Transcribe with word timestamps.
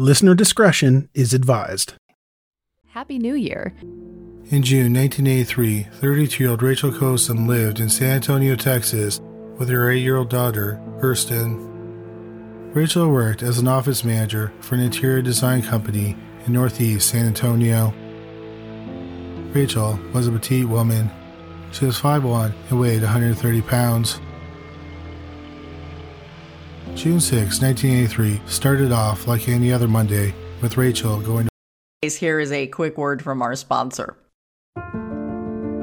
Listener 0.00 0.36
discretion 0.36 1.08
is 1.12 1.34
advised. 1.34 1.94
Happy 2.90 3.18
New 3.18 3.34
Year. 3.34 3.74
In 4.48 4.62
June 4.62 4.94
1983, 4.94 5.88
32 5.90 6.44
year 6.44 6.50
old 6.52 6.62
Rachel 6.62 6.92
Kosum 6.92 7.48
lived 7.48 7.80
in 7.80 7.88
San 7.88 8.12
Antonio, 8.12 8.54
Texas, 8.54 9.20
with 9.56 9.68
her 9.68 9.90
8 9.90 9.98
year 9.98 10.18
old 10.18 10.30
daughter, 10.30 10.80
Kirsten. 11.00 12.70
Rachel 12.72 13.10
worked 13.10 13.42
as 13.42 13.58
an 13.58 13.66
office 13.66 14.04
manager 14.04 14.52
for 14.60 14.76
an 14.76 14.82
interior 14.82 15.20
design 15.20 15.62
company 15.62 16.16
in 16.46 16.52
Northeast 16.52 17.10
San 17.10 17.26
Antonio. 17.26 17.92
Rachel 19.52 19.98
was 20.14 20.28
a 20.28 20.30
petite 20.30 20.68
woman. 20.68 21.10
She 21.72 21.86
was 21.86 21.98
5'1 21.98 22.54
and 22.70 22.78
weighed 22.78 23.02
130 23.02 23.62
pounds. 23.62 24.20
June 26.94 27.20
6, 27.20 27.60
1983 27.60 28.40
started 28.46 28.92
off 28.92 29.26
like 29.26 29.48
any 29.48 29.72
other 29.72 29.88
Monday 29.88 30.34
with 30.60 30.76
Rachel 30.76 31.20
going 31.20 31.46
to. 31.46 32.08
Here 32.08 32.40
is 32.40 32.52
a 32.52 32.66
quick 32.66 32.96
word 32.96 33.22
from 33.22 33.42
our 33.42 33.54
sponsor. 33.54 34.16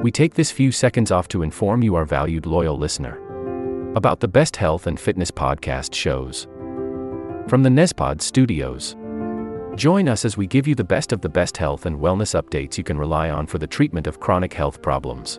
We 0.02 0.10
take 0.10 0.34
this 0.34 0.50
few 0.50 0.72
seconds 0.72 1.10
off 1.10 1.28
to 1.28 1.42
inform 1.42 1.82
you, 1.82 1.94
our 1.94 2.04
valued 2.04 2.46
loyal 2.46 2.78
listener, 2.78 3.18
about 3.96 4.20
the 4.20 4.28
best 4.28 4.56
health 4.56 4.86
and 4.86 5.00
fitness 5.00 5.30
podcast 5.30 5.94
shows 5.94 6.46
from 7.48 7.62
the 7.62 7.70
Nezpod 7.70 8.20
studios. 8.20 8.96
Join 9.76 10.08
us 10.08 10.24
as 10.24 10.36
we 10.36 10.46
give 10.46 10.66
you 10.66 10.74
the 10.74 10.84
best 10.84 11.12
of 11.12 11.20
the 11.20 11.28
best 11.28 11.56
health 11.56 11.86
and 11.86 11.96
wellness 11.96 12.40
updates 12.40 12.78
you 12.78 12.84
can 12.84 12.98
rely 12.98 13.30
on 13.30 13.46
for 13.46 13.58
the 13.58 13.66
treatment 13.66 14.06
of 14.06 14.20
chronic 14.20 14.52
health 14.52 14.80
problems. 14.82 15.38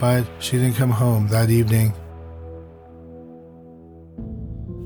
but 0.00 0.26
she 0.40 0.56
didn't 0.56 0.76
come 0.76 0.90
home 0.90 1.28
that 1.28 1.50
evening. 1.50 1.92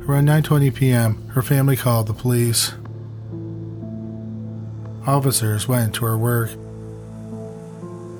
Around 0.06 0.26
9:20 0.26 0.74
p.m., 0.74 1.28
her 1.28 1.40
family 1.40 1.76
called 1.76 2.08
the 2.08 2.12
police. 2.12 2.74
Officers 5.06 5.66
went 5.66 5.94
to 5.94 6.04
her 6.04 6.18
work. 6.18 6.50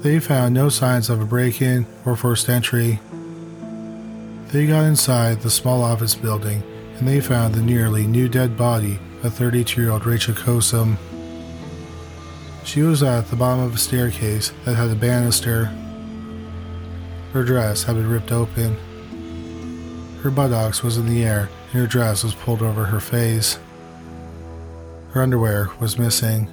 They 0.03 0.21
found 0.21 0.55
no 0.55 0.69
signs 0.69 1.11
of 1.11 1.21
a 1.21 1.27
break-in 1.27 1.87
or 2.07 2.15
forced 2.15 2.49
entry. 2.49 3.01
They 4.49 4.67
got 4.67 4.85
inside 4.85 5.41
the 5.41 5.51
small 5.51 5.83
office 5.83 6.15
building 6.15 6.63
and 6.99 7.09
they 7.09 7.21
found 7.21 7.55
the 7.55 7.63
nearly 7.63 8.07
new 8.07 8.29
dead 8.29 8.57
body 8.57 8.99
of 9.23 9.33
32-year-old 9.33 10.07
Rachel 10.07 10.35
Kosum. 10.35 10.97
She 12.65 12.83
was 12.83 13.03
at 13.03 13.29
the 13.29 13.37
bottom 13.37 13.65
of 13.65 13.75
a 13.75 13.79
staircase 13.79 14.53
that 14.65 14.77
had 14.77 14.91
a 14.91 14.95
banister 14.95 15.71
her 17.35 17.43
dress 17.43 17.83
had 17.83 17.97
been 17.97 18.09
ripped 18.09 18.31
open. 18.31 18.77
Her 20.23 20.31
buttocks 20.31 20.85
was 20.85 20.97
in 20.97 21.07
the 21.07 21.25
air, 21.25 21.51
and 21.73 21.81
her 21.81 21.89
dress 21.89 22.23
was 22.23 22.33
pulled 22.33 22.63
over 22.63 22.85
her 22.85 23.01
face. 23.01 23.59
Her 25.11 25.21
underwear 25.21 25.69
was 25.81 25.99
missing. 25.99 26.49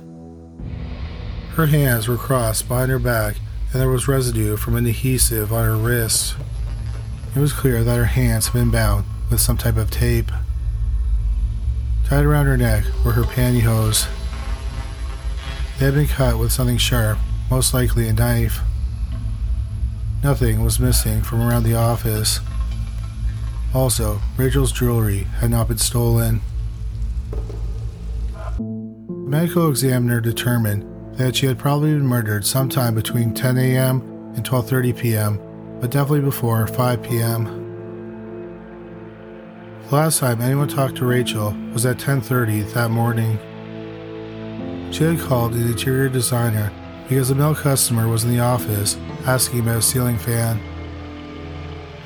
Her 1.53 1.68
hands 1.68 2.08
were 2.08 2.18
crossed 2.18 2.68
behind 2.68 2.90
her 2.90 2.97
back, 2.97 3.36
and 3.72 3.80
there 3.80 3.92
was 3.92 4.08
residue 4.08 4.58
from 4.58 4.75
an 4.75 4.88
adhesive 4.88 5.53
on 5.53 5.66
her 5.66 5.78
wrists. 5.78 6.34
It 7.36 7.40
was 7.40 7.53
clear 7.53 7.84
that 7.84 7.98
her 7.98 8.06
hands 8.06 8.48
had 8.48 8.53
been 8.53 8.72
bound 8.72 9.06
with 9.30 9.40
some 9.40 9.58
type 9.58 9.78
of 9.78 9.92
tape. 9.92 10.31
Tied 12.06 12.25
around 12.25 12.48
her 12.48 12.58
neck 12.58 12.86
were 13.06 13.12
her 13.12 13.24
pantyhose. 13.24 14.08
They 15.78 15.86
had 15.86 15.94
been 15.94 16.08
cut 16.08 16.40
with 16.40 16.52
something 16.52 16.78
sharp, 16.78 17.19
most 17.52 17.72
likely 17.72 18.08
a 18.08 18.13
knife. 18.13 18.62
Nothing 20.23 20.63
was 20.63 20.79
missing 20.79 21.23
from 21.23 21.41
around 21.41 21.63
the 21.63 21.73
office. 21.73 22.41
Also, 23.73 24.21
Rachel's 24.37 24.71
jewelry 24.71 25.23
had 25.39 25.49
not 25.49 25.67
been 25.67 25.79
stolen. 25.79 26.41
The 28.57 29.37
medical 29.37 29.69
examiner 29.69 30.21
determined 30.21 30.85
that 31.17 31.35
she 31.35 31.47
had 31.47 31.57
probably 31.57 31.94
been 31.94 32.06
murdered 32.06 32.45
sometime 32.45 32.94
between 32.94 33.33
10 33.33 33.57
a.m. 33.57 34.01
and 34.35 34.45
12:30 34.45 34.97
p.m., 34.97 35.39
but 35.79 35.89
definitely 35.89 36.21
before 36.21 36.67
5 36.67 37.01
p.m. 37.01 37.45
The 39.89 39.95
last 39.95 40.19
time 40.19 40.39
anyone 40.39 40.67
talked 40.67 40.97
to 40.97 41.06
Rachel 41.06 41.56
was 41.74 41.85
at 41.85 41.97
10:30 41.97 42.74
that 42.74 42.91
morning. 42.91 43.39
She 44.91 45.03
had 45.03 45.19
called 45.19 45.53
an 45.53 45.67
interior 45.67 46.09
designer 46.09 46.71
because 47.09 47.31
a 47.31 47.35
male 47.35 47.56
customer 47.56 48.07
was 48.07 48.24
in 48.24 48.29
the 48.29 48.39
office 48.39 48.97
asking 49.25 49.62
about 49.62 49.77
a 49.77 49.81
ceiling 49.81 50.18
fan. 50.18 50.59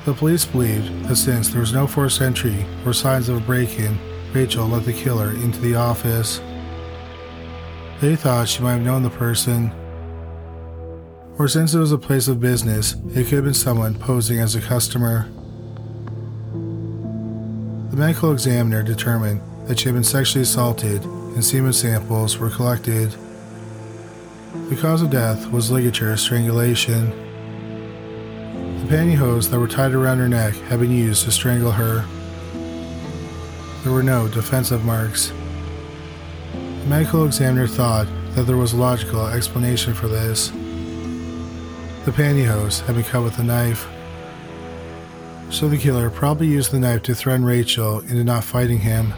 The 0.04 0.14
police 0.14 0.44
believed 0.44 1.08
that 1.08 1.16
since 1.16 1.48
there 1.48 1.60
was 1.60 1.72
no 1.72 1.86
forced 1.86 2.20
entry 2.20 2.64
or 2.84 2.92
signs 2.92 3.28
of 3.28 3.38
a 3.38 3.40
break 3.40 3.78
in, 3.78 3.98
Rachel 4.32 4.66
let 4.66 4.84
the 4.84 4.92
killer 4.92 5.30
into 5.30 5.60
the 5.60 5.74
office. 5.74 6.40
They 8.00 8.14
thought 8.14 8.48
she 8.48 8.62
might 8.62 8.74
have 8.74 8.82
known 8.82 9.02
the 9.02 9.10
person. 9.10 9.72
Or 11.38 11.48
since 11.48 11.74
it 11.74 11.78
was 11.78 11.92
a 11.92 11.98
place 11.98 12.28
of 12.28 12.40
business, 12.40 12.94
it 13.14 13.24
could 13.24 13.34
have 13.34 13.44
been 13.44 13.54
someone 13.54 13.94
posing 13.94 14.38
as 14.38 14.54
a 14.54 14.60
customer. 14.60 15.28
The 17.90 17.96
medical 17.96 18.32
examiner 18.32 18.82
determined 18.82 19.40
that 19.66 19.78
she 19.78 19.86
had 19.86 19.94
been 19.94 20.04
sexually 20.04 20.42
assaulted 20.42 21.02
and 21.02 21.44
semen 21.44 21.72
samples 21.72 22.38
were 22.38 22.50
collected. 22.50 23.14
The 24.68 24.76
cause 24.80 25.02
of 25.02 25.10
death 25.10 25.50
was 25.52 25.70
ligature 25.70 26.16
strangulation. 26.16 27.10
The 28.80 28.86
pantyhose 28.88 29.48
that 29.50 29.60
were 29.60 29.68
tied 29.68 29.92
around 29.92 30.18
her 30.18 30.28
neck 30.28 30.54
had 30.68 30.80
been 30.80 30.90
used 30.90 31.24
to 31.24 31.30
strangle 31.30 31.70
her. 31.70 32.04
there 33.84 33.92
were 33.92 34.02
no 34.02 34.26
defensive 34.26 34.84
marks. 34.84 35.32
The 36.52 36.86
medical 36.86 37.24
examiner 37.24 37.66
thought 37.68 38.08
that 38.34 38.42
there 38.42 38.56
was 38.56 38.72
a 38.72 38.76
logical 38.76 39.26
explanation 39.26 39.94
for 39.94 40.08
this. 40.08 40.50
The 42.04 42.12
pantyhose 42.12 42.80
had 42.82 42.96
been 42.96 43.04
cut 43.04 43.22
with 43.22 43.38
a 43.38 43.42
knife. 43.44 43.88
So 45.50 45.68
the 45.68 45.78
killer 45.78 46.10
probably 46.10 46.48
used 46.48 46.72
the 46.72 46.80
knife 46.80 47.02
to 47.04 47.14
threaten 47.14 47.44
Rachel 47.44 48.00
into 48.00 48.24
not 48.24 48.44
fighting 48.44 48.80
him. 48.80 49.14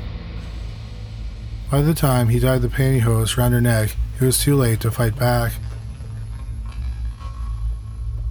By 1.70 1.80
the 1.82 1.94
time 1.94 2.28
he 2.28 2.40
tied 2.40 2.62
the 2.62 2.68
pantyhose 2.68 3.36
around 3.36 3.52
her 3.52 3.60
neck, 3.60 3.96
it 4.20 4.24
was 4.24 4.42
too 4.42 4.56
late 4.56 4.80
to 4.80 4.90
fight 4.90 5.16
back. 5.16 5.52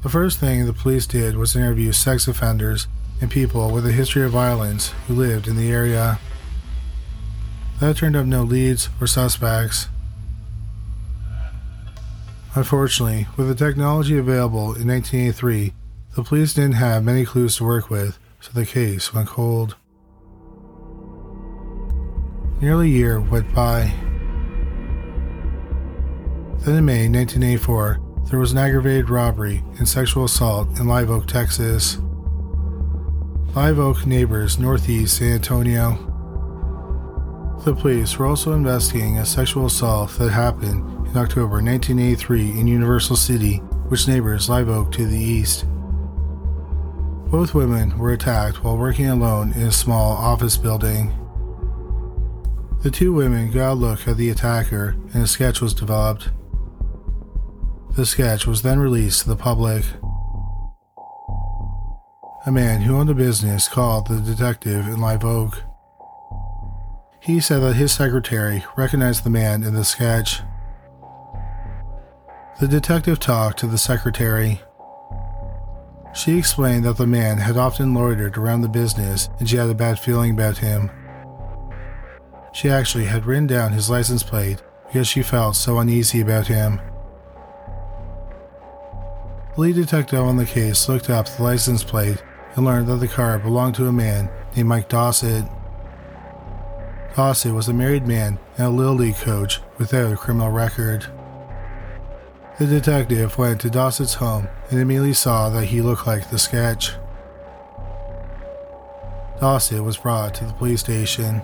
The 0.04 0.10
first 0.10 0.40
thing 0.40 0.66
the 0.66 0.74
police 0.74 1.08
did 1.08 1.38
was 1.38 1.56
interview 1.56 1.92
sex 1.92 2.28
offenders 2.28 2.88
and 3.20 3.32
people 3.32 3.72
with 3.72 3.86
a 3.86 3.92
history 3.92 4.24
of 4.24 4.32
violence 4.32 4.94
who 5.08 5.14
lived 5.14 5.48
in 5.48 5.56
the 5.56 5.72
area. 5.72 6.20
That 7.80 7.98
turned 7.98 8.16
up 8.16 8.26
no 8.26 8.44
leads 8.44 8.90
or 9.02 9.08
suspects. 9.08 9.88
Unfortunately, 12.56 13.28
with 13.38 13.48
the 13.48 13.56
technology 13.56 14.18
available 14.18 14.74
in 14.74 14.88
1983, 14.88 15.74
the 16.16 16.24
police 16.24 16.54
didn't 16.54 16.74
have 16.74 17.04
many 17.04 17.24
clues 17.26 17.58
to 17.58 17.64
work 17.64 17.90
with, 17.90 18.18
so 18.40 18.52
the 18.52 18.66
case 18.66 19.14
went 19.14 19.28
cold. 19.28 19.76
Nearly 22.60 22.88
a 22.88 22.98
year 22.98 23.20
went 23.20 23.54
by. 23.54 23.94
Then 26.68 26.80
in 26.80 26.86
May 26.86 27.08
1984, 27.08 28.26
there 28.30 28.40
was 28.40 28.52
an 28.52 28.58
aggravated 28.58 29.10
robbery 29.10 29.64
and 29.78 29.88
sexual 29.88 30.26
assault 30.26 30.68
in 30.78 30.86
Live 30.86 31.10
Oak, 31.10 31.26
Texas. 31.26 31.98
Live 33.56 33.80
Oak 33.80 34.06
neighbors 34.06 34.60
northeast 34.60 35.16
San 35.16 35.36
Antonio. 35.36 35.92
The 37.64 37.74
police 37.74 38.18
were 38.18 38.26
also 38.26 38.52
investigating 38.52 39.18
a 39.18 39.26
sexual 39.26 39.68
assault 39.68 40.12
that 40.18 40.32
happened 40.32 41.08
in 41.08 41.16
October 41.16 41.64
1983 41.64 42.60
in 42.60 42.68
Universal 42.68 43.16
City, 43.16 43.60
which 43.88 44.10
neighbors 44.10 44.50
Live 44.50 44.68
Oak 44.68 44.92
to 44.92 45.08
the 45.08 45.18
east. 45.18 45.64
Both 47.32 47.56
women 47.56 47.98
were 47.98 48.12
attacked 48.12 48.62
while 48.62 48.78
working 48.78 49.08
alone 49.08 49.54
in 49.54 49.68
a 49.68 49.72
small 49.72 50.18
office 50.18 50.58
building. 50.58 51.18
The 52.84 52.92
two 52.92 53.14
women 53.14 53.52
got 53.52 53.72
a 53.72 53.74
look 53.74 54.06
at 54.06 54.18
the 54.18 54.30
attacker 54.32 54.98
and 55.14 55.24
a 55.24 55.28
sketch 55.28 55.62
was 55.62 55.74
developed. 55.74 56.28
The 57.98 58.06
sketch 58.06 58.46
was 58.46 58.62
then 58.62 58.78
released 58.78 59.24
to 59.24 59.30
the 59.30 59.36
public. 59.36 59.84
A 62.46 62.52
man 62.52 62.82
who 62.82 62.96
owned 62.96 63.10
a 63.10 63.16
business 63.16 63.68
called 63.68 64.06
the 64.06 64.20
detective 64.20 64.88
in 64.88 65.02
Live 65.02 65.26
Oak. 65.26 65.64
He 67.20 67.40
said 67.40 67.64
that 67.64 67.74
his 67.74 67.92
secretary 67.92 68.64
recognized 68.78 69.24
the 69.24 69.32
man 69.32 69.64
in 69.64 69.74
the 69.74 69.84
sketch. 69.84 70.42
The 72.60 72.68
detective 72.68 73.20
talked 73.20 73.58
to 73.62 73.68
the 73.68 73.80
secretary. 73.80 74.62
She 76.14 76.38
explained 76.38 76.86
that 76.86 76.98
the 76.98 77.08
man 77.08 77.40
had 77.40 77.58
often 77.58 77.96
loitered 77.96 78.38
around 78.38 78.62
the 78.62 78.70
business 78.70 79.28
and 79.40 79.50
she 79.50 79.56
had 79.56 79.72
a 79.72 79.74
bad 79.74 79.98
feeling 79.98 80.34
about 80.34 80.60
him. 80.60 80.92
She 82.54 82.70
actually 82.70 83.06
had 83.06 83.26
written 83.26 83.48
down 83.48 83.72
his 83.72 83.90
license 83.90 84.22
plate 84.22 84.62
because 84.86 85.08
she 85.08 85.24
felt 85.24 85.56
so 85.56 85.80
uneasy 85.80 86.22
about 86.22 86.46
him. 86.46 86.80
The 89.58 89.62
lead 89.62 89.76
detective 89.76 90.20
on 90.20 90.38
the 90.38 90.46
case 90.46 90.88
looked 90.88 91.10
up 91.10 91.28
the 91.28 91.42
license 91.42 91.84
plate 91.84 92.22
and 92.56 92.64
learned 92.64 92.86
that 92.90 92.98
the 92.98 93.08
car 93.08 93.40
belonged 93.40 93.74
to 93.76 93.88
a 93.88 93.92
man 93.92 94.30
named 94.56 94.70
Mike 94.70 94.88
Dossett. 94.88 95.46
Dossett 97.16 97.56
was 97.56 97.68
a 97.68 97.74
married 97.74 98.06
man 98.06 98.38
and 98.60 98.68
a 98.68 98.70
Little 98.70 98.94
League 98.94 99.16
coach 99.16 99.60
without 99.80 100.14
a 100.14 100.16
criminal 100.16 100.52
record. 100.52 101.08
The 102.60 102.68
detective 102.68 103.40
went 103.40 103.60
to 103.62 103.72
Dossett's 103.72 104.14
home 104.14 104.48
and 104.70 104.80
immediately 104.80 105.14
saw 105.14 105.50
that 105.50 105.66
he 105.66 105.82
looked 105.82 106.06
like 106.06 106.30
the 106.30 106.38
sketch. 106.38 106.92
Dossett 109.40 109.84
was 109.84 109.98
brought 109.98 110.36
to 110.36 110.46
the 110.46 110.54
police 110.54 110.82
station. 110.82 111.42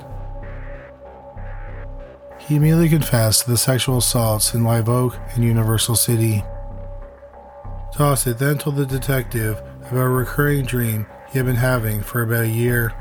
He 2.37 2.57
immediately 2.57 2.89
confessed 2.89 3.45
to 3.45 3.49
the 3.49 3.57
sexual 3.57 3.97
assaults 3.97 4.53
in 4.53 4.63
Live 4.63 4.87
Oak 4.87 5.17
and 5.33 5.43
Universal 5.43 5.95
City. 5.95 6.43
Dossett 7.97 8.39
then 8.39 8.57
told 8.57 8.75
the 8.75 8.85
detective 8.85 9.61
about 9.81 10.05
a 10.05 10.09
recurring 10.09 10.65
dream 10.65 11.05
he 11.31 11.37
had 11.37 11.45
been 11.45 11.57
having 11.57 12.01
for 12.01 12.23
about 12.23 12.45
a 12.45 12.49
year. 12.49 12.91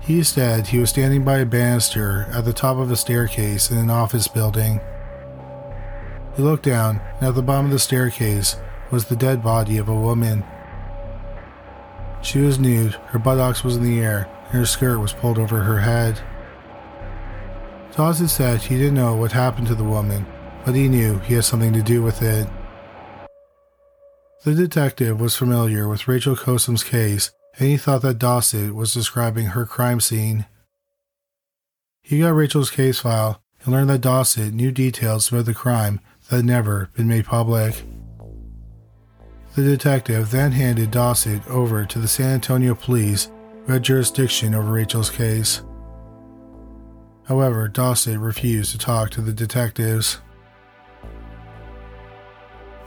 He 0.00 0.22
said 0.22 0.68
he 0.68 0.78
was 0.78 0.90
standing 0.90 1.24
by 1.24 1.38
a 1.38 1.46
banister 1.46 2.28
at 2.32 2.44
the 2.44 2.52
top 2.52 2.76
of 2.76 2.90
a 2.90 2.96
staircase 2.96 3.70
in 3.70 3.78
an 3.78 3.90
office 3.90 4.28
building. 4.28 4.80
He 6.36 6.42
looked 6.42 6.64
down, 6.64 7.00
and 7.18 7.28
at 7.28 7.34
the 7.34 7.42
bottom 7.42 7.66
of 7.66 7.72
the 7.72 7.78
staircase 7.78 8.56
was 8.90 9.06
the 9.06 9.16
dead 9.16 9.42
body 9.42 9.76
of 9.76 9.88
a 9.88 9.94
woman. 9.94 10.44
She 12.22 12.38
was 12.38 12.60
nude, 12.60 12.94
her 13.08 13.18
buttocks 13.18 13.64
was 13.64 13.76
in 13.76 13.82
the 13.82 14.00
air, 14.00 14.28
and 14.46 14.60
her 14.60 14.66
skirt 14.66 14.98
was 14.98 15.12
pulled 15.12 15.38
over 15.38 15.62
her 15.62 15.80
head. 15.80 16.20
Dossett 17.96 18.30
said 18.30 18.62
he 18.62 18.78
didn't 18.78 18.94
know 18.94 19.16
what 19.16 19.32
happened 19.32 19.66
to 19.66 19.74
the 19.74 19.84
woman, 19.84 20.26
but 20.64 20.74
he 20.74 20.88
knew 20.88 21.18
he 21.18 21.34
had 21.34 21.44
something 21.44 21.72
to 21.72 21.82
do 21.82 22.02
with 22.02 22.22
it. 22.22 22.48
The 24.44 24.54
detective 24.54 25.20
was 25.20 25.36
familiar 25.36 25.86
with 25.86 26.08
Rachel 26.08 26.34
Kosum's 26.34 26.82
case, 26.82 27.30
and 27.58 27.68
he 27.68 27.76
thought 27.76 28.02
that 28.02 28.18
Dossett 28.18 28.74
was 28.74 28.92
describing 28.92 29.46
her 29.46 29.64
crime 29.64 30.00
scene. 30.00 30.46
He 32.00 32.18
got 32.18 32.34
Rachel's 32.34 32.70
case 32.70 32.98
file 32.98 33.40
and 33.62 33.72
learned 33.72 33.90
that 33.90 34.00
Dossett 34.00 34.52
knew 34.52 34.72
details 34.72 35.30
about 35.30 35.44
the 35.44 35.54
crime 35.54 36.00
that 36.28 36.36
had 36.36 36.44
never 36.44 36.90
been 36.96 37.06
made 37.06 37.26
public. 37.26 37.84
The 39.54 39.62
detective 39.62 40.32
then 40.32 40.50
handed 40.50 40.90
Dossett 40.90 41.46
over 41.46 41.84
to 41.84 41.98
the 42.00 42.08
San 42.08 42.34
Antonio 42.34 42.74
police, 42.74 43.30
who 43.64 43.74
had 43.74 43.84
jurisdiction 43.84 44.56
over 44.56 44.72
Rachel's 44.72 45.10
case. 45.10 45.62
However, 47.28 47.68
Dossett 47.68 48.18
refused 48.18 48.72
to 48.72 48.78
talk 48.78 49.10
to 49.10 49.20
the 49.20 49.32
detectives. 49.32 50.18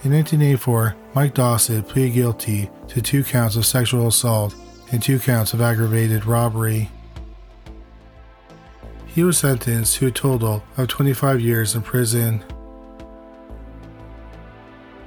In 0.03 0.11
1984, 0.11 0.97
Mike 1.15 1.33
Dossett 1.33 1.87
pleaded 1.87 2.13
guilty 2.13 2.69
to 2.89 3.01
two 3.01 3.23
counts 3.23 3.55
of 3.55 3.65
sexual 3.65 4.07
assault 4.07 4.53
and 4.91 5.01
two 5.01 5.17
counts 5.17 5.53
of 5.53 5.61
aggravated 5.61 6.25
robbery. 6.25 6.91
He 9.07 9.23
was 9.23 9.37
sentenced 9.37 9.95
to 9.95 10.07
a 10.07 10.11
total 10.11 10.61
of 10.75 10.89
25 10.89 11.39
years 11.39 11.73
in 11.73 11.83
prison. 11.83 12.43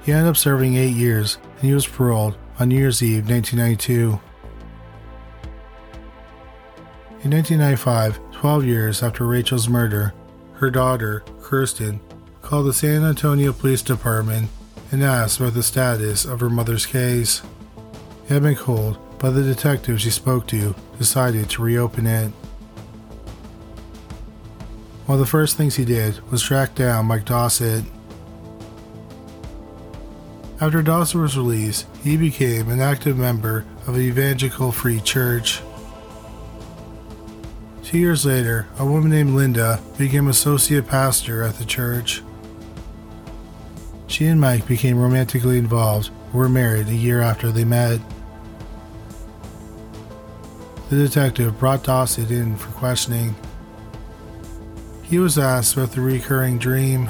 He 0.03 0.11
ended 0.11 0.31
up 0.31 0.35
serving 0.35 0.77
eight 0.77 0.95
years 0.95 1.37
and 1.57 1.65
he 1.65 1.75
was 1.75 1.85
paroled 1.85 2.35
on 2.59 2.69
New 2.69 2.77
Year's 2.79 3.03
Eve 3.03 3.29
1992. 3.29 4.19
In 7.21 7.31
1995, 7.31 8.19
12 8.31 8.65
years 8.65 9.03
after 9.03 9.27
Rachel's 9.27 9.69
murder, 9.69 10.15
her 10.53 10.71
daughter, 10.71 11.23
Kirsten, 11.39 12.01
called 12.41 12.65
the 12.65 12.73
San 12.73 13.03
Antonio 13.03 13.53
Police 13.53 13.83
Department 13.83 14.49
and 14.91 15.03
asked 15.03 15.39
about 15.39 15.53
the 15.53 15.63
status 15.63 16.25
of 16.25 16.39
her 16.39 16.49
mother's 16.49 16.85
case. 16.85 17.41
It 18.25 18.33
had 18.33 18.43
been 18.43 18.55
cold, 18.55 18.97
but 19.19 19.31
the 19.31 19.43
detective 19.43 20.01
she 20.01 20.09
spoke 20.09 20.47
to 20.47 20.75
decided 20.97 21.49
to 21.49 21.61
reopen 21.61 22.07
it. 22.07 22.31
One 25.05 25.15
of 25.15 25.19
the 25.19 25.25
first 25.25 25.57
things 25.57 25.75
he 25.75 25.85
did 25.85 26.19
was 26.29 26.43
track 26.43 26.75
down 26.75 27.07
Mike 27.07 27.25
Dossett. 27.25 27.83
After 30.61 30.83
Dossett 30.83 31.21
was 31.21 31.37
released, 31.37 31.87
he 32.03 32.17
became 32.17 32.69
an 32.69 32.79
active 32.79 33.17
member 33.17 33.65
of 33.87 33.95
the 33.95 34.01
Evangelical 34.01 34.71
Free 34.71 34.99
Church. 34.99 35.61
Two 37.83 37.97
years 37.97 38.23
later, 38.23 38.67
a 38.77 38.85
woman 38.85 39.09
named 39.09 39.31
Linda 39.31 39.81
became 39.97 40.27
associate 40.27 40.85
pastor 40.85 41.41
at 41.41 41.55
the 41.55 41.65
church. 41.65 42.21
She 44.19 44.27
and 44.27 44.41
Mike 44.41 44.67
became 44.67 44.99
romantically 44.99 45.57
involved 45.57 46.09
were 46.33 46.49
married 46.49 46.89
a 46.89 46.93
year 46.93 47.21
after 47.21 47.53
they 47.53 47.63
met. 47.63 48.01
The 50.89 50.97
detective 50.97 51.57
brought 51.57 51.85
Dossett 51.85 52.29
in 52.29 52.57
for 52.57 52.69
questioning. 52.73 53.33
He 55.03 55.19
was 55.19 55.37
asked 55.37 55.77
about 55.77 55.93
the 55.93 56.01
recurring 56.01 56.57
dream. 56.57 57.09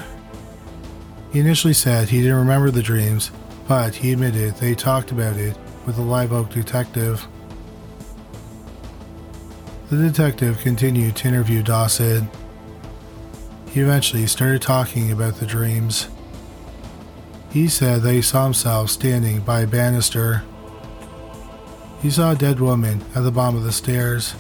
He 1.34 1.40
initially 1.40 1.74
said 1.74 2.10
he 2.10 2.22
didn't 2.22 2.38
remember 2.38 2.70
the 2.70 2.84
dreams, 2.84 3.32
but 3.68 3.96
he 3.96 4.14
admitted 4.14 4.58
they 4.58 4.76
talked 4.76 5.10
about 5.10 5.36
it 5.36 5.58
with 5.88 5.96
the 5.96 6.04
Live 6.04 6.32
Oak 6.32 6.52
detective. 6.52 7.28
The 9.90 9.98
detective 9.98 10.60
continued 10.60 11.16
to 11.16 11.28
interview 11.28 11.64
Dossett. 11.64 12.24
He 13.72 13.80
eventually 13.80 14.28
started 14.28 14.62
talking 14.62 15.12
about 15.12 15.38
the 15.38 15.48
dreams. 15.48 16.08
He 17.52 17.68
said 17.68 18.04
that 18.04 18.14
he 18.14 18.22
saw 18.22 18.44
himself 18.44 18.92
standing 18.92 19.42
by 19.42 19.62
a 19.62 19.68
banister. 19.68 20.44
He 22.02 22.12
saw 22.12 22.32
a 22.32 22.36
dead 22.36 22.60
woman 22.60 23.04
at 23.16 23.24
the 23.24 23.32
bottom 23.32 23.58
of 23.58 23.64
the 23.64 23.72
stairs. 23.72 24.36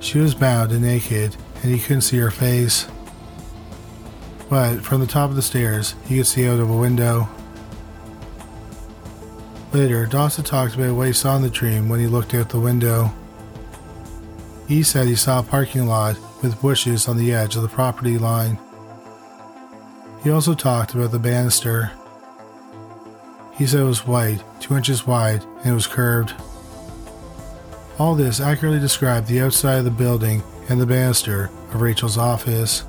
She 0.00 0.18
was 0.18 0.34
bound 0.34 0.72
and 0.72 0.82
naked, 0.82 1.36
and 1.62 1.72
he 1.72 1.78
couldn't 1.78 2.02
see 2.02 2.18
her 2.18 2.30
face. 2.30 2.88
But 4.50 4.80
from 4.80 5.00
the 5.00 5.06
top 5.06 5.30
of 5.30 5.36
the 5.36 5.42
stairs, 5.42 5.94
he 6.06 6.16
could 6.16 6.26
see 6.26 6.48
out 6.48 6.60
of 6.60 6.68
a 6.68 6.76
window. 6.76 7.28
Later, 9.72 10.06
Dossett 10.06 10.46
talked 10.46 10.74
about 10.74 10.94
what 10.94 11.06
he 11.06 11.12
saw 11.12 11.36
in 11.36 11.42
the 11.42 11.50
dream 11.50 11.88
when 11.88 12.00
he 12.00 12.06
looked 12.06 12.34
out 12.34 12.50
the 12.50 12.60
window. 12.60 13.12
He 14.68 14.82
said 14.82 15.06
he 15.06 15.16
saw 15.16 15.40
a 15.40 15.42
parking 15.42 15.86
lot 15.86 16.16
with 16.42 16.60
bushes 16.60 17.08
on 17.08 17.16
the 17.16 17.32
edge 17.32 17.56
of 17.56 17.62
the 17.62 17.68
property 17.68 18.18
line. 18.18 18.58
He 20.24 20.30
also 20.30 20.54
talked 20.54 20.94
about 20.94 21.12
the 21.12 21.18
banister. 21.18 21.92
He 23.52 23.66
said 23.66 23.80
it 23.80 23.84
was 23.84 24.06
white, 24.06 24.42
two 24.58 24.74
inches 24.74 25.06
wide, 25.06 25.44
and 25.58 25.66
it 25.66 25.74
was 25.74 25.86
curved. 25.86 26.32
All 27.98 28.14
this 28.14 28.40
accurately 28.40 28.80
described 28.80 29.28
the 29.28 29.42
outside 29.42 29.76
of 29.76 29.84
the 29.84 29.90
building 29.90 30.42
and 30.70 30.80
the 30.80 30.86
banister 30.86 31.50
of 31.72 31.82
Rachel's 31.82 32.16
office. 32.16 32.84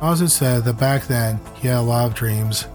Dossett 0.00 0.30
said 0.30 0.64
that 0.64 0.78
back 0.78 1.06
then 1.06 1.38
he 1.54 1.68
had 1.68 1.78
a 1.78 1.82
lot 1.82 2.06
of 2.06 2.14
dreams. 2.14 2.66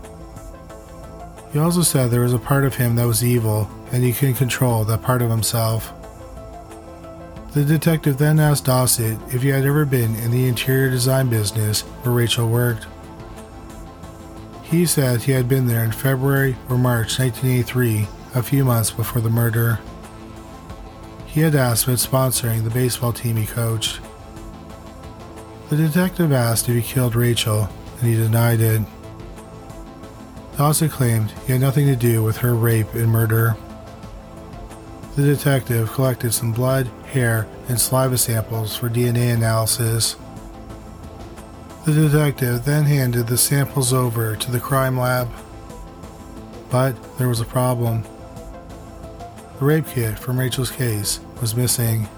He 1.51 1.59
also 1.59 1.81
said 1.81 2.09
there 2.09 2.21
was 2.21 2.33
a 2.33 2.39
part 2.39 2.63
of 2.63 2.75
him 2.75 2.95
that 2.95 3.05
was 3.05 3.23
evil 3.23 3.69
and 3.91 4.01
he 4.01 4.13
couldn't 4.13 4.35
control 4.35 4.85
that 4.85 5.01
part 5.01 5.21
of 5.21 5.29
himself. 5.29 5.91
The 7.55 7.63
detective 7.63 8.17
then 8.17 8.37
asked 8.37 8.65
Dossett 8.65 9.17
if 9.33 9.41
he 9.41 9.47
had 9.47 9.63
ever 9.63 9.85
been 9.85 10.13
in 10.17 10.29
the 10.29 10.45
interior 10.49 10.89
design 10.89 11.29
business 11.29 11.83
where 11.83 12.13
Rachel 12.13 12.49
worked. 12.49 12.85
He 14.61 14.85
said 14.85 15.21
he 15.21 15.31
had 15.31 15.47
been 15.47 15.65
there 15.65 15.85
in 15.85 15.93
February 15.93 16.57
or 16.67 16.77
March 16.77 17.17
1983, 17.17 18.09
a 18.35 18.43
few 18.43 18.65
months 18.65 18.91
before 18.91 19.21
the 19.21 19.29
murder. 19.29 19.79
He 21.25 21.39
had 21.39 21.55
asked 21.55 21.85
about 21.85 21.99
sponsoring 21.99 22.65
the 22.65 22.69
baseball 22.71 23.13
team 23.13 23.37
he 23.37 23.45
coached. 23.45 24.01
The 25.69 25.77
detective 25.77 26.33
asked 26.33 26.67
if 26.67 26.75
he 26.75 26.81
killed 26.81 27.15
Rachel, 27.15 27.69
and 28.01 28.09
he 28.09 28.15
denied 28.17 28.59
it. 28.59 28.81
Dossett 30.57 30.91
claimed 30.91 31.31
he 31.45 31.53
had 31.53 31.61
nothing 31.61 31.87
to 31.87 31.95
do 31.95 32.21
with 32.21 32.35
her 32.37 32.53
rape 32.53 32.93
and 32.95 33.07
murder. 33.09 33.55
The 35.15 35.23
detective 35.23 35.93
collected 35.93 36.33
some 36.33 36.51
blood, 36.51 36.87
hair, 37.05 37.47
and 37.69 37.79
saliva 37.79 38.17
samples 38.17 38.75
for 38.75 38.89
DNA 38.89 39.33
analysis. 39.33 40.17
The 41.85 41.93
detective 41.93 42.65
then 42.65 42.83
handed 42.83 43.27
the 43.27 43.37
samples 43.37 43.93
over 43.93 44.35
to 44.35 44.51
the 44.51 44.59
crime 44.59 44.99
lab. 44.99 45.29
But 46.69 46.95
there 47.17 47.29
was 47.29 47.39
a 47.39 47.45
problem. 47.45 48.03
The 49.59 49.65
rape 49.65 49.87
kit 49.87 50.19
from 50.19 50.37
Rachel's 50.37 50.71
case 50.71 51.21
was 51.39 51.55
missing. 51.55 52.09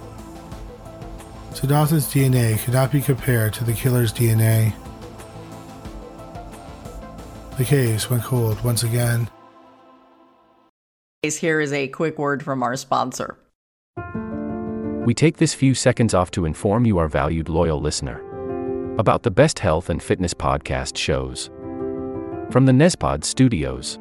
So 1.54 1.68
Dossett's 1.68 2.12
DNA 2.12 2.58
could 2.64 2.74
not 2.74 2.92
be 2.92 3.02
compared 3.02 3.54
to 3.54 3.64
the 3.64 3.74
killer's 3.74 4.12
DNA. 4.12 4.74
The 7.60 7.66
case 7.66 8.10
went 8.10 8.24
cold 8.24 8.64
once 8.64 8.82
again. 8.82 9.30
Here 11.24 11.60
is 11.60 11.74
a 11.74 11.88
quick 11.88 12.20
word 12.20 12.44
from 12.44 12.62
our 12.62 12.76
sponsor. 12.76 13.40
We 15.04 15.16
take 15.16 15.38
this 15.38 15.56
few 15.56 15.74
seconds 15.74 16.14
off 16.14 16.30
to 16.32 16.46
inform 16.46 16.86
you, 16.86 17.00
our 17.00 17.08
valued 17.08 17.50
loyal 17.50 17.82
listener, 17.82 18.22
about 19.00 19.24
the 19.24 19.32
best 19.32 19.58
health 19.58 19.90
and 19.90 20.02
fitness 20.02 20.36
podcast 20.36 20.96
shows 20.96 21.50
from 22.52 22.68
the 22.68 22.72
Nezpod 22.72 23.24
studios. 23.24 23.98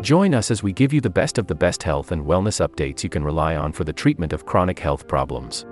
Join 0.00 0.34
us 0.34 0.50
as 0.50 0.62
we 0.62 0.72
give 0.72 0.94
you 0.94 1.02
the 1.02 1.10
best 1.10 1.36
of 1.36 1.46
the 1.46 1.54
best 1.54 1.82
health 1.82 2.10
and 2.10 2.24
wellness 2.24 2.66
updates 2.66 3.04
you 3.04 3.10
can 3.10 3.22
rely 3.22 3.56
on 3.56 3.70
for 3.70 3.84
the 3.84 3.92
treatment 3.92 4.32
of 4.32 4.46
chronic 4.46 4.78
health 4.78 5.06
problems. 5.06 5.66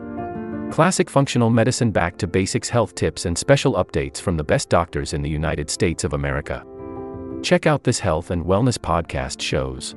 Classic 0.70 1.08
functional 1.08 1.48
medicine 1.48 1.90
back 1.90 2.18
to 2.18 2.26
basics 2.26 2.68
health 2.68 2.94
tips 2.94 3.24
and 3.24 3.38
special 3.38 3.72
updates 3.74 4.20
from 4.20 4.36
the 4.36 4.44
best 4.44 4.68
doctors 4.68 5.14
in 5.14 5.22
the 5.22 5.30
United 5.30 5.70
States 5.70 6.04
of 6.04 6.12
America. 6.12 6.62
Check 7.42 7.66
out 7.66 7.84
this 7.84 7.98
health 7.98 8.30
and 8.30 8.44
wellness 8.44 8.76
podcast 8.76 9.40
shows. 9.40 9.96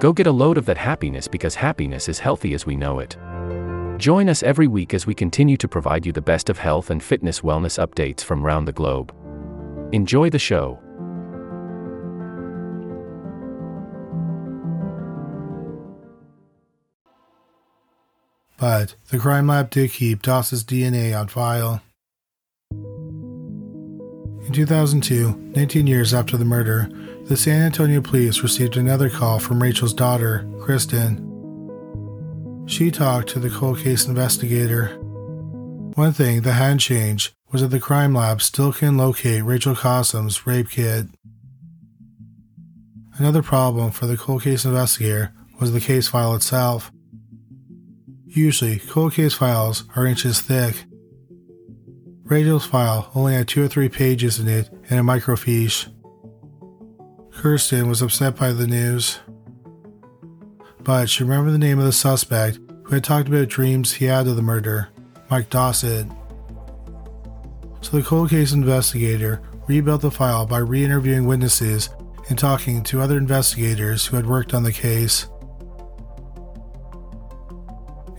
Go 0.00 0.12
get 0.12 0.26
a 0.26 0.32
load 0.32 0.58
of 0.58 0.66
that 0.66 0.76
happiness 0.76 1.28
because 1.28 1.54
happiness 1.54 2.08
is 2.08 2.18
healthy 2.18 2.52
as 2.54 2.66
we 2.66 2.76
know 2.76 2.98
it. 2.98 3.16
Join 3.98 4.28
us 4.28 4.42
every 4.42 4.66
week 4.66 4.92
as 4.92 5.06
we 5.06 5.14
continue 5.14 5.56
to 5.56 5.68
provide 5.68 6.04
you 6.04 6.12
the 6.12 6.20
best 6.20 6.50
of 6.50 6.58
health 6.58 6.90
and 6.90 7.02
fitness 7.02 7.40
wellness 7.40 7.78
updates 7.78 8.22
from 8.22 8.44
around 8.44 8.64
the 8.64 8.72
globe. 8.72 9.14
Enjoy 9.92 10.28
the 10.28 10.38
show. 10.38 10.80
But 18.58 18.96
the 19.10 19.18
crime 19.18 19.46
lab 19.46 19.70
did 19.70 19.92
keep 19.92 20.22
Dossett's 20.22 20.64
DNA 20.64 21.18
on 21.18 21.28
file. 21.28 21.82
In 24.46 24.52
2002, 24.52 25.52
19 25.54 25.86
years 25.86 26.12
after 26.12 26.36
the 26.36 26.44
murder, 26.44 26.90
the 27.24 27.36
San 27.38 27.62
Antonio 27.62 28.02
police 28.02 28.42
received 28.42 28.76
another 28.76 29.08
call 29.08 29.38
from 29.38 29.62
Rachel's 29.62 29.94
daughter, 29.94 30.46
Kirsten. 30.60 31.16
She 32.66 32.90
talked 32.90 33.30
to 33.30 33.38
the 33.38 33.48
cold 33.48 33.78
case 33.78 34.06
investigator. 34.06 34.98
One 35.94 36.12
thing 36.12 36.42
that 36.42 36.52
hadn't 36.52 36.80
changed 36.80 37.32
was 37.50 37.62
that 37.62 37.68
the 37.68 37.80
crime 37.80 38.14
lab 38.14 38.42
still 38.42 38.74
can 38.74 38.98
locate 38.98 39.42
Rachel 39.42 39.74
Kosum's 39.74 40.46
rape 40.46 40.68
kit. 40.68 41.06
Another 43.16 43.42
problem 43.42 43.90
for 43.90 44.04
the 44.06 44.18
cold 44.18 44.42
case 44.42 44.66
investigator 44.66 45.32
was 45.58 45.72
the 45.72 45.80
case 45.80 46.08
file 46.08 46.34
itself. 46.34 46.92
Usually, 48.26 48.80
cold 48.80 49.14
case 49.14 49.32
files 49.34 49.84
are 49.96 50.04
inches 50.04 50.42
thick. 50.42 50.84
Rachel's 52.24 52.66
file 52.66 53.10
only 53.14 53.32
had 53.34 53.48
two 53.48 53.62
or 53.62 53.68
three 53.68 53.88
pages 53.88 54.38
in 54.38 54.48
it 54.48 54.68
and 54.90 55.00
a 55.00 55.02
microfiche. 55.02 55.93
Kirsten 57.36 57.88
was 57.88 58.00
upset 58.00 58.36
by 58.36 58.52
the 58.52 58.66
news, 58.66 59.20
but 60.82 61.10
she 61.10 61.24
remembered 61.24 61.52
the 61.52 61.58
name 61.58 61.78
of 61.78 61.84
the 61.84 61.92
suspect 61.92 62.58
who 62.84 62.94
had 62.94 63.04
talked 63.04 63.28
about 63.28 63.48
dreams 63.48 63.92
he 63.92 64.06
had 64.06 64.26
of 64.26 64.36
the 64.36 64.42
murder, 64.42 64.88
Mike 65.30 65.50
Dossett. 65.50 66.06
So 67.80 67.98
the 67.98 68.02
cold 68.02 68.30
case 68.30 68.52
investigator 68.52 69.42
rebuilt 69.66 70.02
the 70.02 70.10
file 70.10 70.46
by 70.46 70.58
re 70.58 70.84
interviewing 70.84 71.26
witnesses 71.26 71.90
and 72.28 72.38
talking 72.38 72.82
to 72.84 73.00
other 73.00 73.18
investigators 73.18 74.06
who 74.06 74.16
had 74.16 74.26
worked 74.26 74.54
on 74.54 74.62
the 74.62 74.72
case. 74.72 75.26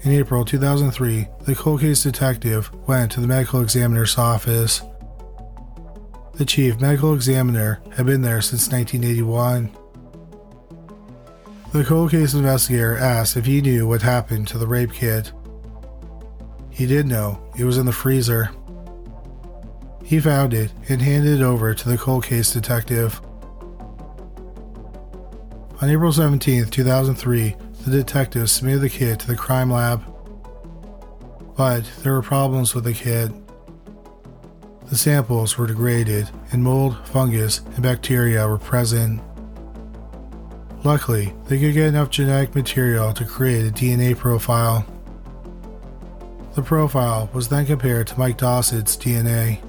In 0.04 0.12
April 0.12 0.46
2003, 0.46 1.28
the 1.46 1.56
cold 1.56 1.82
case 1.82 2.04
detective 2.04 2.70
went 2.88 3.12
to 3.14 3.22
the 3.22 3.28
medical 3.28 3.62
examiner's 3.62 4.20
office. 4.20 4.84
The 6.36 6.46
chief 6.46 6.82
medical 6.82 7.14
examiner 7.14 7.82
had 7.96 8.06
been 8.06 8.22
there 8.22 8.42
since 8.42 8.70
1981. 8.70 9.72
The 11.72 11.84
cold 11.86 12.12
case 12.12 12.34
investigator 12.34 12.98
asked 12.98 13.38
if 13.38 13.46
he 13.46 13.62
knew 13.62 13.88
what 13.88 14.02
happened 14.02 14.48
to 14.50 14.58
the 14.58 14.68
rape 14.68 14.92
kit. 14.92 15.32
He 16.70 16.86
did 16.86 17.08
know, 17.08 17.42
it 17.58 17.64
was 17.64 17.78
in 17.78 17.86
the 17.86 17.94
freezer. 17.94 18.52
He 20.04 20.20
found 20.20 20.54
it 20.54 20.74
and 20.90 21.02
handed 21.02 21.40
it 21.40 21.44
over 21.44 21.74
to 21.74 21.90
the 21.90 21.98
cold 21.98 22.26
case 22.26 22.52
detective. 22.52 23.22
On 25.82 25.90
April 25.90 26.12
17, 26.12 26.66
2003, 26.66 27.56
the 27.86 27.92
detective 27.92 28.50
submitted 28.50 28.82
the 28.82 28.90
kit 28.90 29.20
to 29.22 29.28
the 29.28 29.38
crime 29.38 29.72
lab. 29.72 30.04
But 31.56 31.90
there 32.04 32.12
were 32.12 32.22
problems 32.22 32.76
with 32.76 32.84
the 32.84 32.94
kit. 32.94 33.32
The 34.96 35.00
samples 35.00 35.58
were 35.58 35.68
degraded, 35.68 36.30
and 36.54 36.64
mold, 36.64 36.96
fungus, 37.04 37.60
and 37.74 37.84
bacteria 37.84 38.48
were 38.48 38.58
present. 38.58 39.20
Luckily, 40.86 41.34
they 41.48 41.60
could 41.60 41.74
get 41.74 41.88
enough 41.88 42.10
genetic 42.10 42.56
material 42.56 43.12
to 43.12 43.26
create 43.26 43.68
a 43.68 43.74
DNA 43.74 44.18
profile. 44.18 44.86
The 46.54 46.62
profile 46.62 47.30
was 47.34 47.50
then 47.50 47.66
compared 47.66 48.08
to 48.08 48.18
Mike 48.18 48.38
Dossett's 48.38 48.96
DNA. 48.96 49.62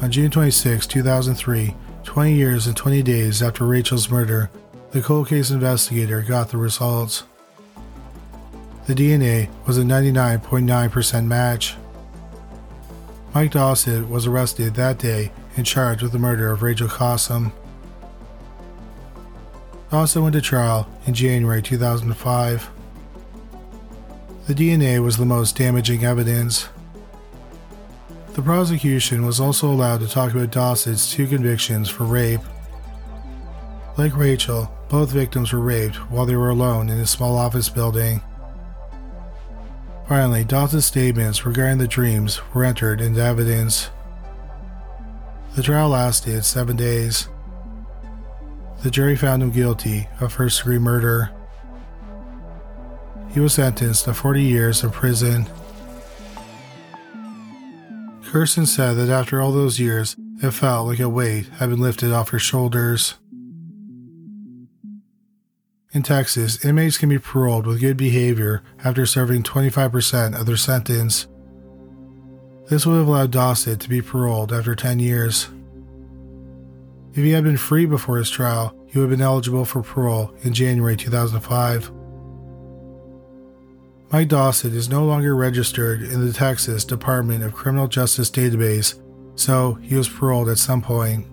On 0.00 0.08
June 0.08 0.30
26, 0.30 0.86
2003, 0.86 1.74
20 2.04 2.32
years 2.32 2.68
and 2.68 2.76
20 2.76 3.02
days 3.02 3.42
after 3.42 3.66
Rachel's 3.66 4.08
murder, 4.08 4.50
the 4.92 5.02
cold 5.02 5.30
case 5.30 5.50
investigator 5.50 6.22
got 6.22 6.50
the 6.50 6.58
results. 6.58 7.24
The 8.86 8.94
DNA 8.94 9.48
was 9.66 9.78
a 9.78 9.82
99.9% 9.82 11.26
match. 11.26 11.74
Mike 13.36 13.52
Dossett 13.52 14.08
was 14.08 14.26
arrested 14.26 14.76
that 14.76 14.96
day 14.96 15.30
and 15.58 15.66
charged 15.66 16.00
with 16.00 16.12
the 16.12 16.18
murder 16.18 16.50
of 16.50 16.62
Rachel 16.62 16.88
Kosum. 16.88 17.52
Dossett 19.90 20.22
went 20.22 20.32
to 20.32 20.40
trial 20.40 20.88
in 21.04 21.12
January 21.12 21.60
2005. 21.60 22.70
The 24.46 24.54
DNA 24.54 25.04
was 25.04 25.18
the 25.18 25.26
most 25.26 25.54
damaging 25.54 26.02
evidence. 26.02 26.70
The 28.32 28.40
prosecution 28.40 29.26
was 29.26 29.38
also 29.38 29.70
allowed 29.70 30.00
to 30.00 30.08
talk 30.08 30.32
about 30.32 30.50
Dossett's 30.50 31.12
two 31.12 31.26
convictions 31.26 31.90
for 31.90 32.04
rape. 32.04 32.40
Like 33.98 34.16
Rachel, 34.16 34.74
both 34.88 35.10
victims 35.10 35.52
were 35.52 35.60
raped 35.60 35.96
while 36.10 36.24
they 36.24 36.36
were 36.36 36.48
alone 36.48 36.88
in 36.88 36.98
a 37.00 37.06
small 37.06 37.36
office 37.36 37.68
building. 37.68 38.22
Finally, 40.08 40.44
Dossett's 40.44 40.86
statements 40.86 41.44
regarding 41.44 41.78
the 41.78 41.88
dreams 41.88 42.40
were 42.54 42.62
entered 42.62 43.00
into 43.00 43.20
evidence. 43.20 43.90
The 45.56 45.64
trial 45.64 45.88
lasted 45.88 46.44
seven 46.44 46.76
days. 46.76 47.28
The 48.84 48.90
jury 48.90 49.16
found 49.16 49.42
him 49.42 49.50
guilty 49.50 50.08
of 50.20 50.32
first 50.32 50.58
degree 50.58 50.78
murder. 50.78 51.32
He 53.32 53.40
was 53.40 53.54
sentenced 53.54 54.04
to 54.04 54.14
40 54.14 54.42
years 54.42 54.84
in 54.84 54.90
prison. 54.90 55.46
Kirsten 58.22 58.66
said 58.66 58.94
that 58.94 59.08
after 59.08 59.40
all 59.40 59.50
those 59.50 59.80
years, 59.80 60.14
it 60.40 60.52
felt 60.52 60.86
like 60.86 61.00
a 61.00 61.08
weight 61.08 61.48
had 61.58 61.70
been 61.70 61.80
lifted 61.80 62.12
off 62.12 62.28
her 62.28 62.38
shoulders. 62.38 63.14
In 65.96 66.02
Texas, 66.02 66.62
inmates 66.62 66.98
can 66.98 67.08
be 67.08 67.18
paroled 67.18 67.66
with 67.66 67.80
good 67.80 67.96
behavior 67.96 68.62
after 68.84 69.06
serving 69.06 69.44
25% 69.44 70.38
of 70.38 70.44
their 70.44 70.58
sentence. 70.58 71.26
This 72.68 72.84
would 72.84 72.98
have 72.98 73.08
allowed 73.08 73.30
Dossett 73.30 73.80
to 73.80 73.88
be 73.88 74.02
paroled 74.02 74.52
after 74.52 74.74
10 74.74 74.98
years. 74.98 75.48
If 77.12 77.24
he 77.24 77.30
had 77.30 77.44
been 77.44 77.56
free 77.56 77.86
before 77.86 78.18
his 78.18 78.28
trial, 78.28 78.76
he 78.86 78.98
would 78.98 79.08
have 79.08 79.18
been 79.18 79.26
eligible 79.26 79.64
for 79.64 79.82
parole 79.82 80.34
in 80.42 80.52
January 80.52 80.98
2005. 80.98 81.90
Mike 84.12 84.28
Dossett 84.28 84.74
is 84.74 84.90
no 84.90 85.02
longer 85.02 85.34
registered 85.34 86.02
in 86.02 86.26
the 86.26 86.32
Texas 86.34 86.84
Department 86.84 87.42
of 87.42 87.54
Criminal 87.54 87.88
Justice 87.88 88.28
database, 88.28 89.00
so 89.34 89.78
he 89.80 89.94
was 89.94 90.10
paroled 90.10 90.50
at 90.50 90.58
some 90.58 90.82
point. 90.82 91.26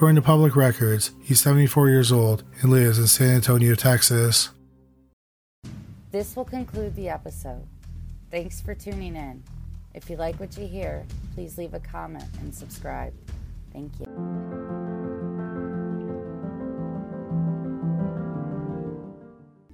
According 0.00 0.16
to 0.16 0.22
public 0.22 0.56
records, 0.56 1.10
he's 1.20 1.42
74 1.42 1.90
years 1.90 2.10
old 2.10 2.42
and 2.62 2.70
lives 2.70 2.98
in 2.98 3.06
San 3.06 3.34
Antonio, 3.34 3.74
Texas. 3.74 4.48
This 6.10 6.34
will 6.34 6.46
conclude 6.46 6.96
the 6.96 7.10
episode. 7.10 7.66
Thanks 8.30 8.62
for 8.62 8.74
tuning 8.74 9.14
in. 9.14 9.42
If 9.92 10.08
you 10.08 10.16
like 10.16 10.40
what 10.40 10.56
you 10.56 10.66
hear, 10.66 11.04
please 11.34 11.58
leave 11.58 11.74
a 11.74 11.80
comment 11.80 12.24
and 12.40 12.54
subscribe. 12.54 13.12
Thank 13.74 13.92
you. 14.00 14.06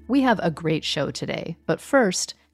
We 0.09 0.23
have 0.23 0.41
a 0.43 0.51
great 0.51 0.83
show 0.83 1.13
today, 1.13 1.57
but 1.67 1.81
first, 1.81 2.35